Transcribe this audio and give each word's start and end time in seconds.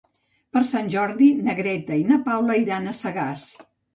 Per 0.55 0.61
Sant 0.69 0.87
Jordi 0.93 1.27
na 1.49 1.55
Greta 1.59 1.99
i 2.03 2.07
na 2.11 2.19
Paula 2.31 2.57
iran 2.63 2.87
a 2.93 2.97
Sagàs. 3.03 3.47